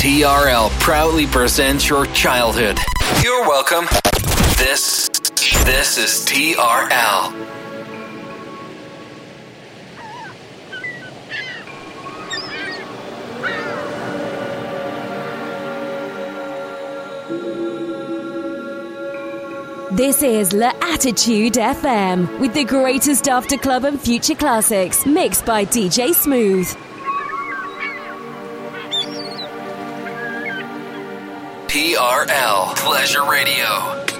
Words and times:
TRL 0.00 0.70
proudly 0.80 1.26
presents 1.26 1.86
your 1.86 2.06
childhood. 2.06 2.78
You're 3.22 3.46
welcome. 3.46 3.84
This 4.56 5.10
this 5.66 5.98
is 5.98 6.24
TRL. 6.24 7.34
This 19.94 20.22
is 20.22 20.54
L'Attitude 20.54 21.56
FM 21.56 22.40
with 22.40 22.54
the 22.54 22.64
greatest 22.64 23.28
after 23.28 23.58
club 23.58 23.84
and 23.84 24.00
future 24.00 24.34
classics 24.34 25.04
mixed 25.04 25.44
by 25.44 25.66
DJ 25.66 26.14
Smooth. 26.14 26.74
TRL 31.70 32.74
Pleasure 32.74 33.22
Radio. 33.30 34.19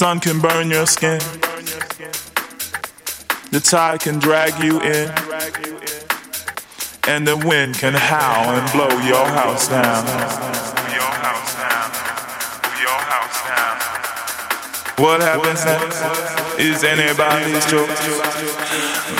Sun 0.00 0.18
can 0.18 0.40
burn 0.40 0.70
your 0.70 0.86
skin. 0.86 1.20
The 3.50 3.60
tide 3.60 4.00
can 4.00 4.18
drag 4.18 4.56
you 4.64 4.80
in. 4.80 5.12
And 7.06 7.28
the 7.28 7.36
wind 7.36 7.74
can 7.74 7.92
howl 7.92 8.48
and 8.56 8.64
blow 8.72 8.88
your 9.04 9.26
house 9.26 9.68
down. 9.68 10.06
What 14.96 15.20
happens 15.20 15.66
next 15.68 16.00
is 16.58 16.82
anybody's 16.82 17.66
choice. 17.68 18.00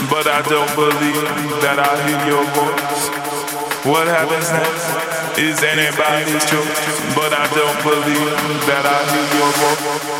But 0.09 0.27
I 0.33 0.41
don't 0.49 0.75
believe 0.75 1.61
that 1.61 1.77
I 1.77 1.93
hear 2.09 2.21
your 2.33 2.45
voice. 2.57 3.85
What 3.85 4.07
happens 4.09 4.49
next 4.49 5.39
is 5.39 5.63
anybody's 5.63 6.45
choice. 6.49 6.81
But 7.15 7.35
I 7.37 7.45
don't 7.53 7.81
believe 7.85 8.33
that 8.65 8.85
I 8.89 8.99
hear 9.13 9.29
your 9.37 9.53
voice. 9.61 10.20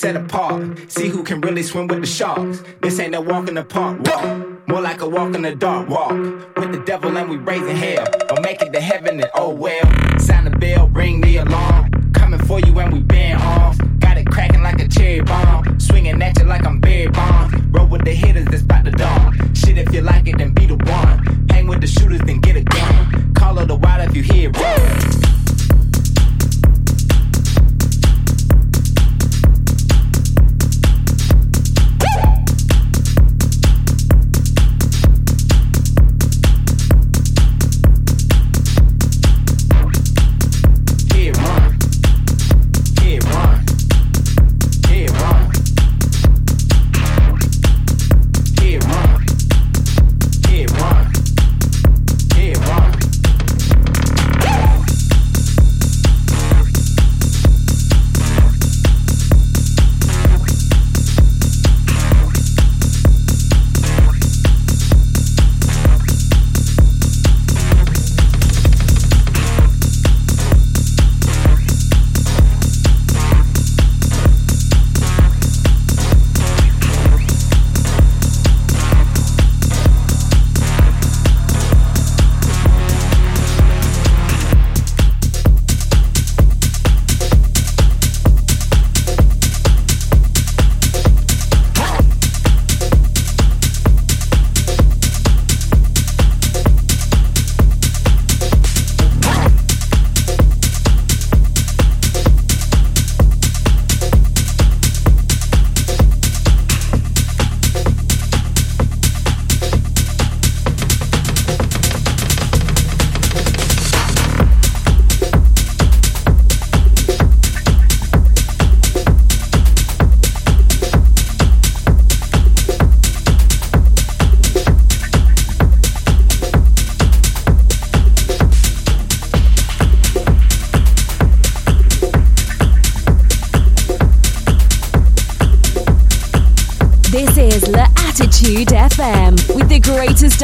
set 0.00 0.16
apart. 0.16 0.90
See 0.90 1.08
who 1.08 1.22
can 1.22 1.42
really 1.42 1.62
swim 1.62 1.86
with 1.86 2.00
the 2.00 2.06
sharks. 2.06 2.62
This 2.80 2.98
ain't 2.98 3.12
no 3.12 3.20
walk 3.20 3.48
in 3.48 3.54
the 3.54 3.62
park. 3.62 3.89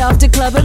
off 0.07 0.21
the 0.21 0.29
club 0.29 0.56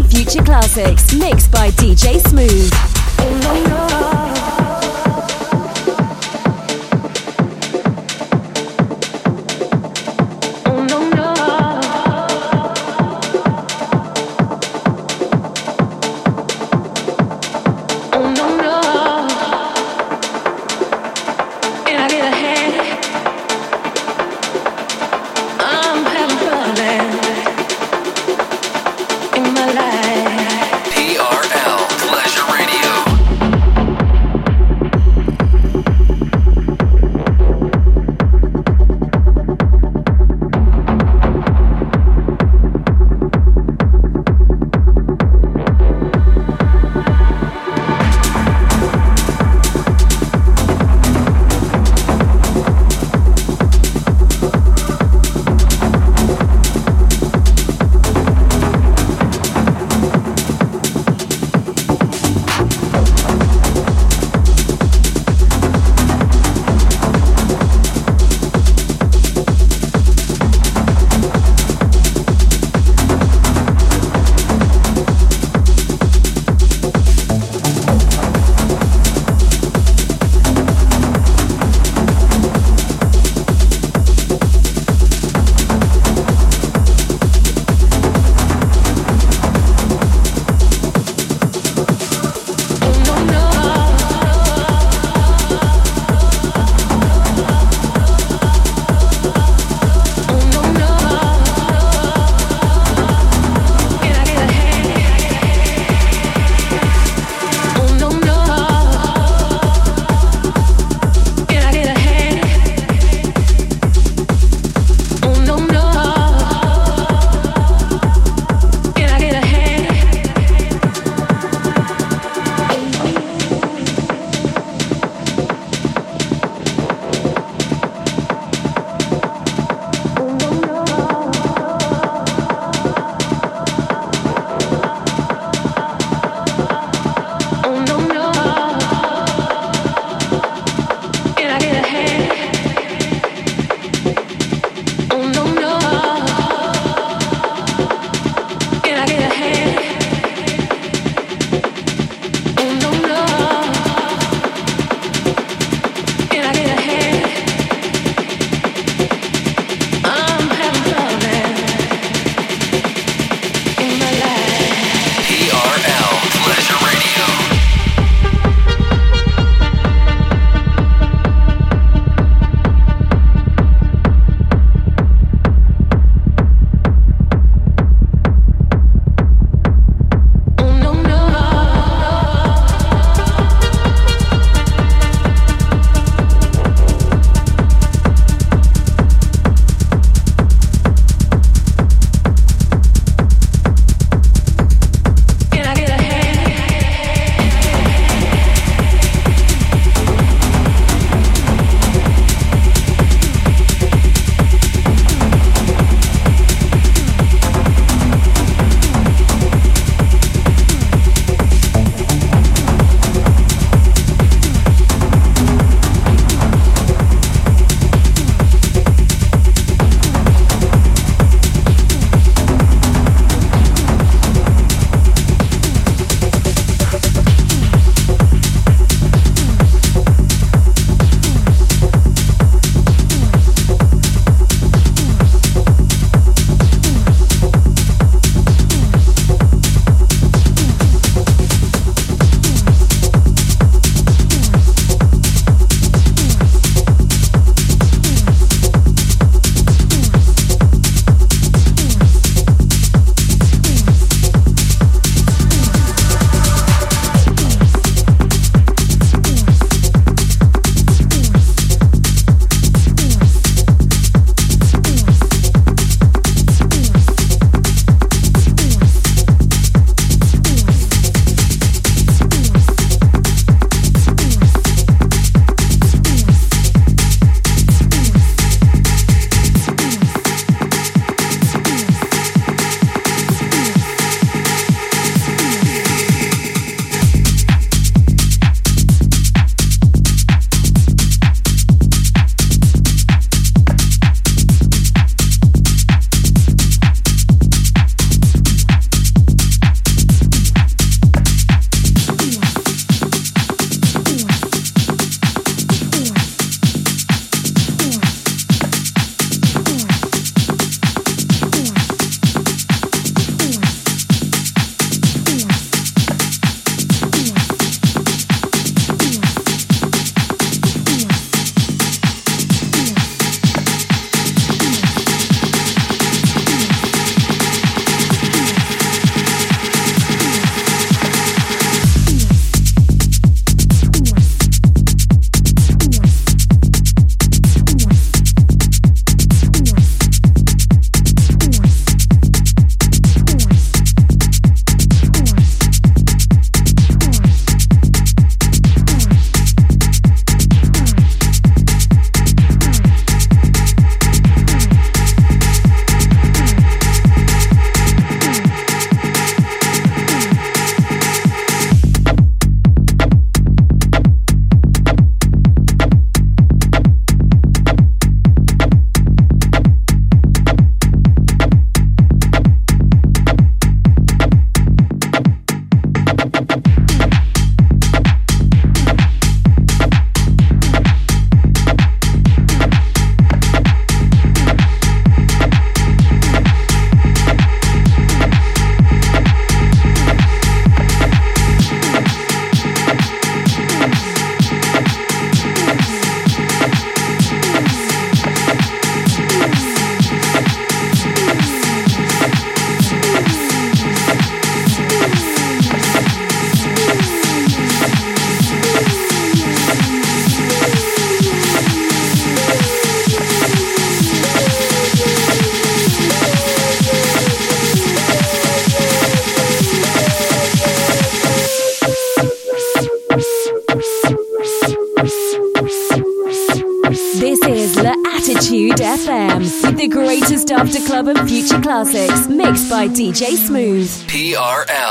DJ 433.22 433.38
Smooth. 433.38 433.88
TRL 434.09 434.90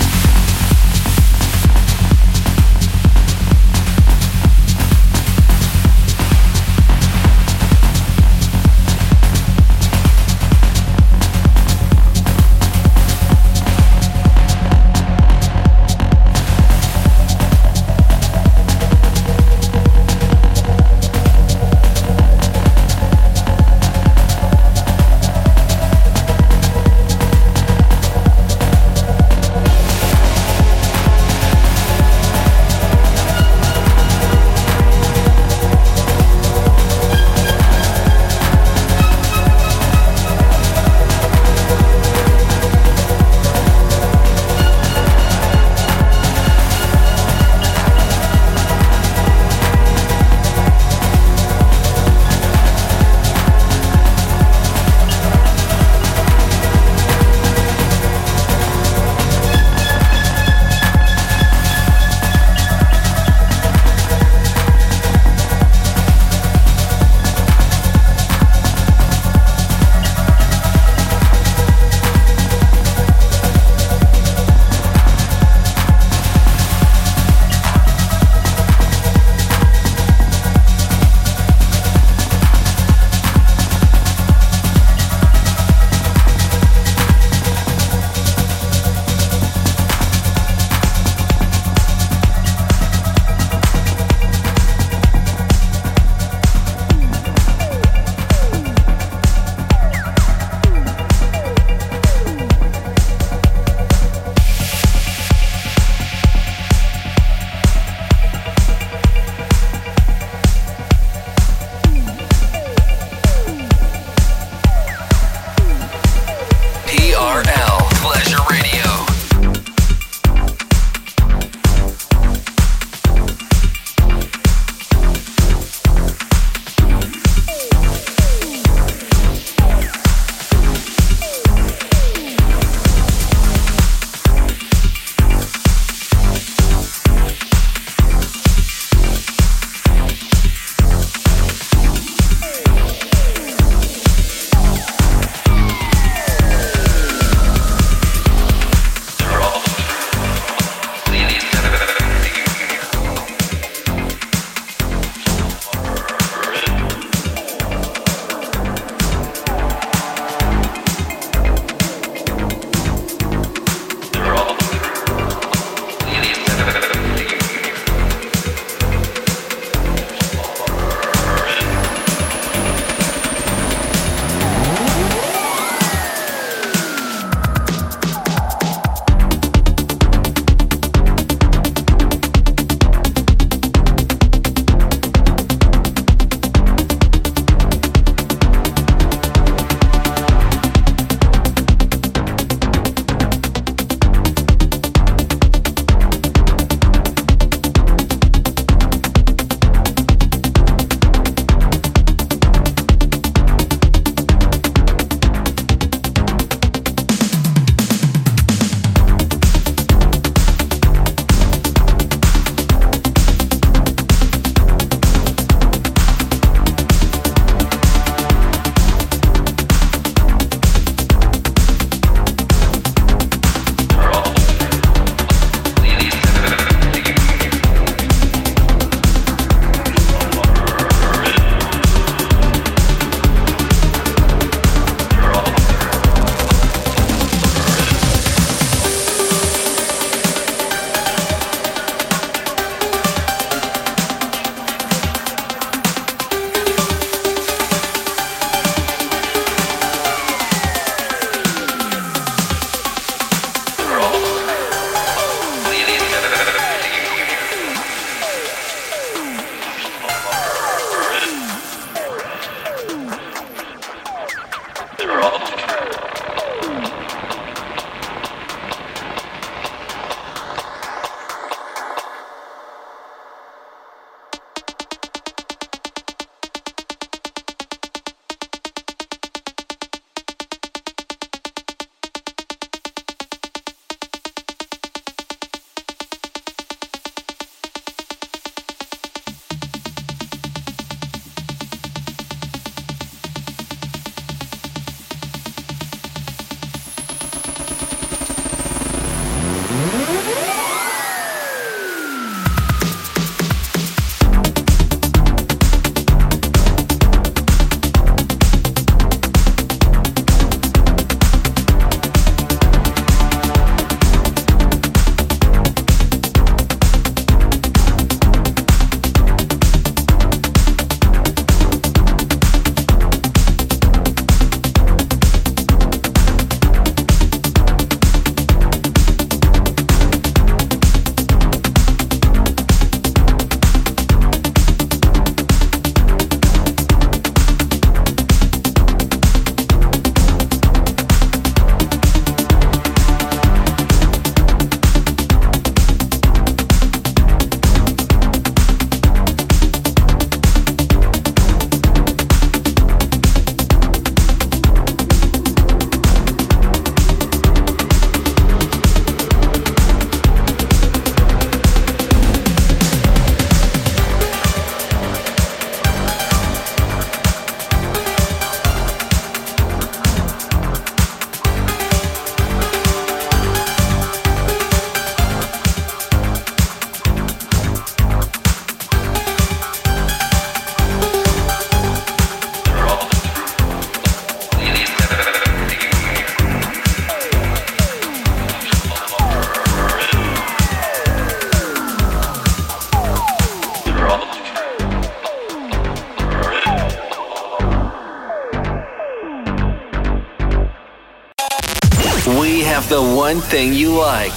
The 403.51 403.57
one 403.57 403.63
thing 403.63 403.73
you 403.73 403.97
like. 403.97 404.35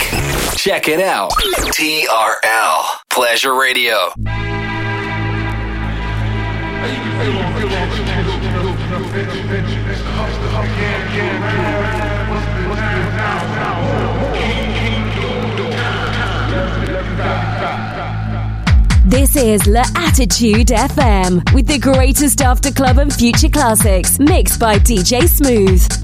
Check 0.57 0.89
it 0.89 1.01
out. 1.01 1.31
TRL 1.31 2.85
Pleasure 3.11 3.55
Radio. 3.55 4.12
This 19.07 19.37
is 19.37 19.67
La 19.67 19.85
Attitude 19.97 20.69
FM 20.69 21.55
with 21.55 21.67
the 21.67 21.79
greatest 21.79 22.41
after 22.41 22.71
club 22.71 22.99
and 22.99 23.12
future 23.12 23.49
classics 23.49 24.19
mixed 24.19 24.59
by 24.59 24.79
DJ 24.79 25.29
Smooth. 25.29 26.04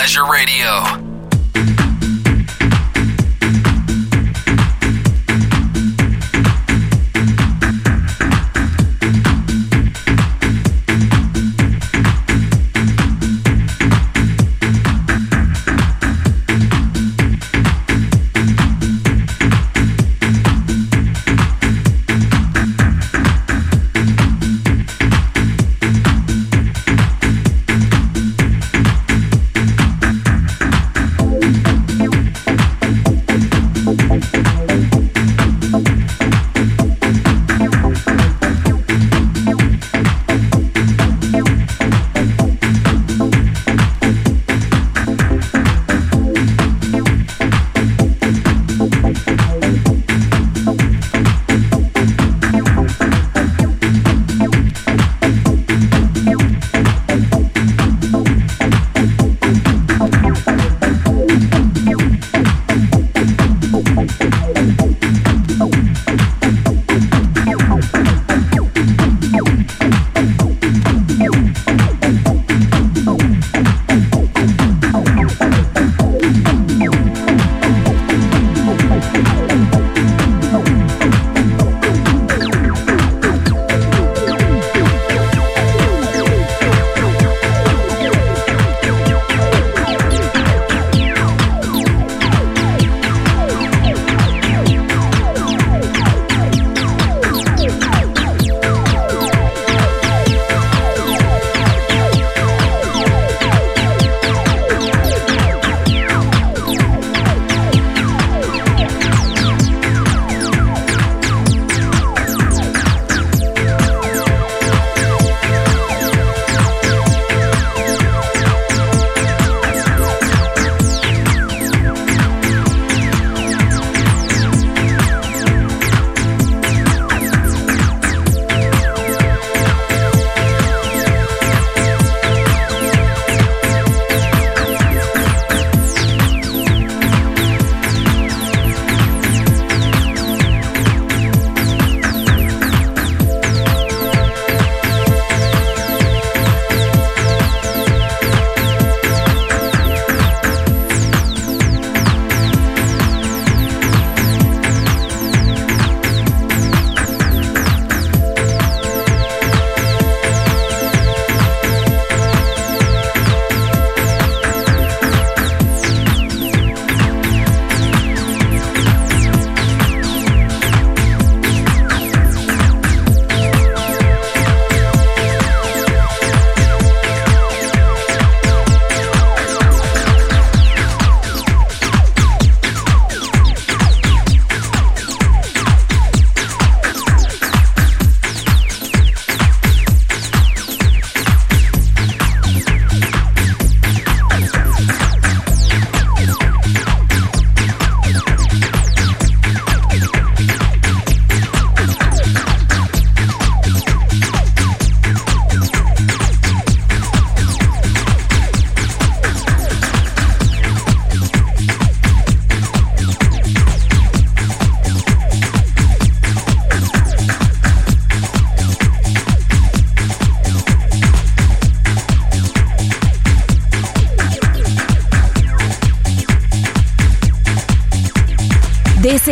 Pleasure 0.00 0.24
Radio. 0.24 0.99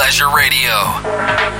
Pleasure 0.00 0.30
Radio. 0.30 1.59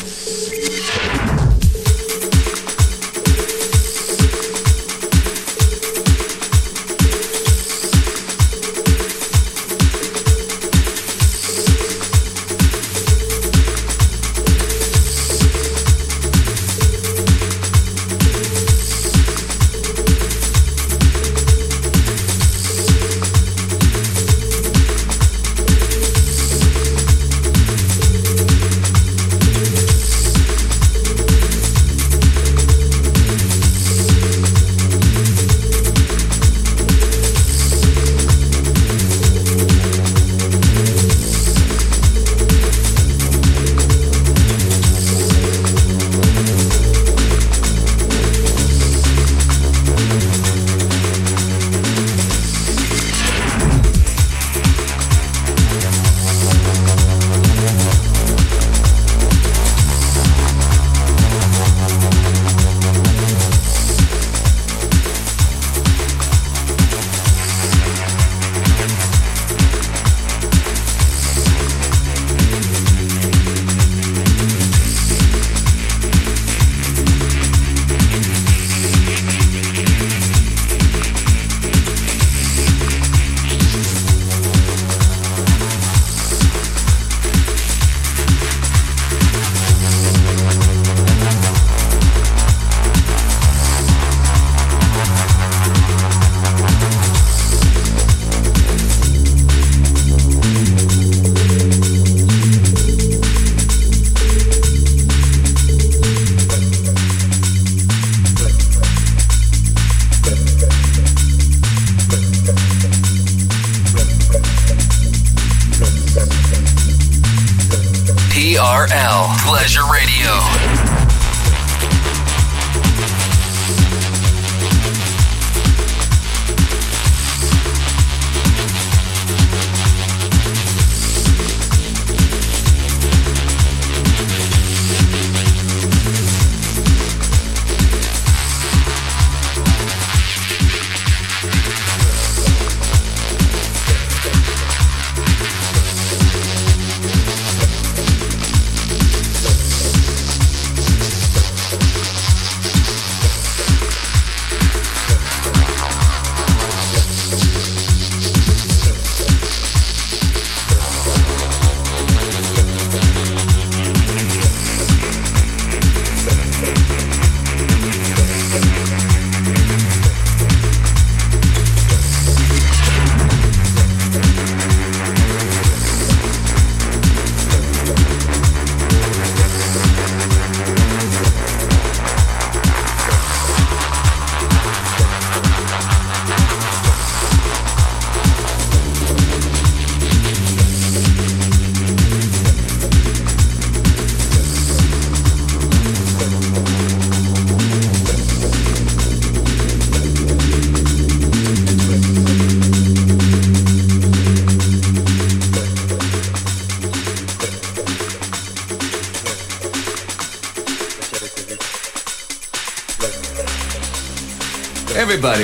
Everybody, 118.81 120.80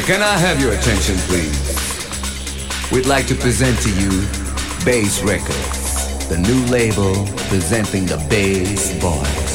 can 0.08 0.22
I 0.22 0.38
have 0.38 0.62
your 0.62 0.72
attention, 0.72 1.18
please? 1.28 1.76
We'd 2.94 3.08
like 3.08 3.28
to 3.28 3.36
present 3.36 3.78
to 3.82 3.90
you 3.90 4.10
Bass 4.86 5.22
Records, 5.22 6.30
the 6.30 6.38
new 6.38 6.66
label 6.68 7.28
presenting 7.50 8.06
the 8.06 8.16
Bass 8.30 8.98
Boys. 9.02 9.47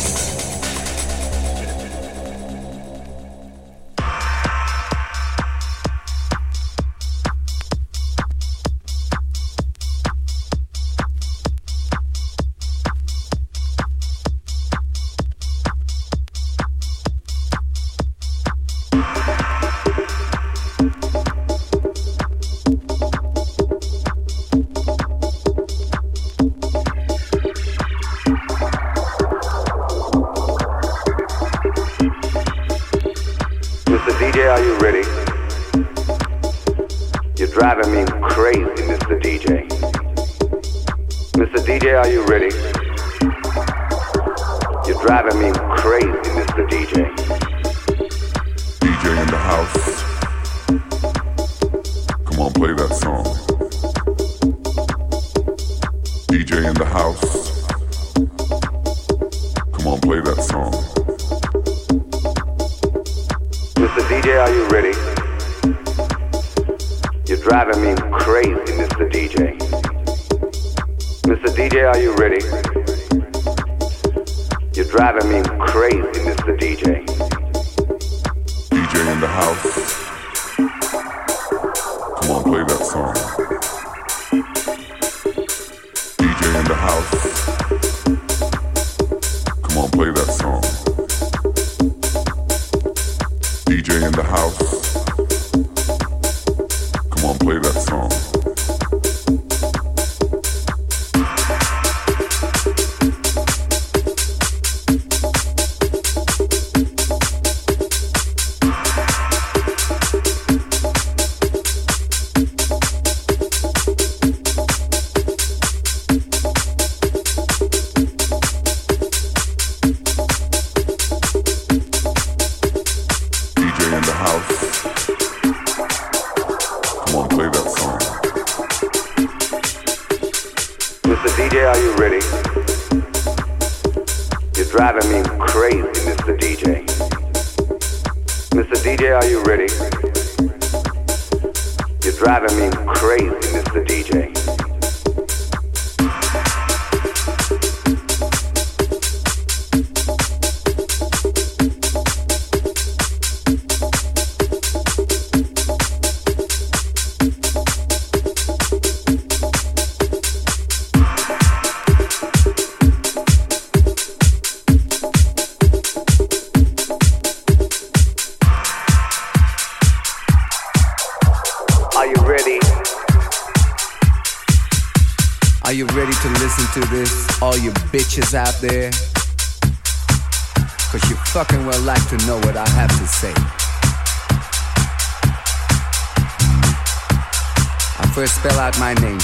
My 188.78 188.94
name 188.94 189.21